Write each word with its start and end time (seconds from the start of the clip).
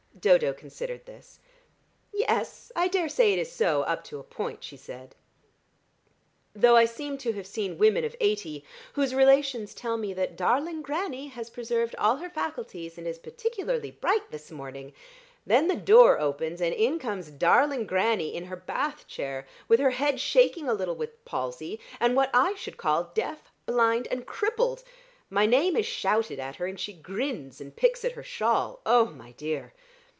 Dodo 0.19 0.53
considered 0.53 1.07
this. 1.07 1.39
"Yes, 2.13 2.71
I 2.75 2.87
daresay 2.87 3.33
it 3.33 3.39
is 3.39 3.51
so 3.51 3.81
up 3.83 4.03
to 4.03 4.19
a 4.19 4.23
point," 4.23 4.63
she 4.63 4.77
said, 4.77 5.15
"though 6.53 6.75
I 6.75 6.85
seem 6.85 7.17
to 7.19 7.33
have 7.33 7.47
seen 7.47 7.79
women 7.79 8.03
of 8.03 8.15
eighty 8.19 8.63
whose 8.93 9.15
relations 9.15 9.73
tell 9.73 9.97
me 9.97 10.13
that 10.13 10.35
darling 10.35 10.83
granny 10.83 11.29
has 11.29 11.49
preserved 11.49 11.95
all 11.95 12.17
her 12.17 12.29
faculties, 12.29 12.99
and 12.99 13.07
is 13.07 13.17
particularly 13.17 13.89
bright 13.89 14.29
this 14.29 14.51
morning. 14.51 14.93
Then 15.47 15.67
the 15.67 15.75
door 15.75 16.19
opens 16.19 16.61
and 16.61 16.75
in 16.75 16.99
comes 16.99 17.31
darling 17.31 17.87
granny 17.87 18.35
in 18.35 18.45
her 18.45 18.57
bath 18.57 19.07
chair, 19.07 19.47
with 19.67 19.79
her 19.79 19.91
head 19.91 20.19
shaking 20.19 20.69
a 20.69 20.75
little 20.75 20.93
with 20.95 21.25
palsy, 21.25 21.79
and 21.99 22.15
what 22.15 22.29
I 22.31 22.53
should 22.53 22.77
call 22.77 23.09
deaf 23.15 23.51
and 23.65 23.73
blind 23.75 24.07
and 24.11 24.27
crippled. 24.27 24.83
My 25.31 25.47
name 25.47 25.75
is 25.75 25.87
shouted 25.87 26.37
at 26.37 26.57
her, 26.57 26.67
and 26.67 26.79
she 26.79 26.93
grins 26.93 27.59
and 27.59 27.75
picks 27.75 28.05
at 28.05 28.11
her 28.11 28.21
shawl. 28.23 28.81
Oh, 28.85 29.07
my 29.07 29.31
dear! 29.31 29.73